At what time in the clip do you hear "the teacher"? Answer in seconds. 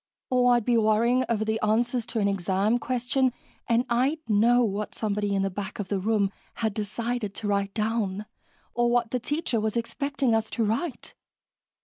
9.11-9.59